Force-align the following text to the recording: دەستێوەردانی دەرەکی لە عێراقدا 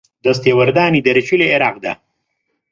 دەستێوەردانی 0.23 1.05
دەرەکی 1.07 1.39
لە 1.41 1.45
عێراقدا 1.51 1.93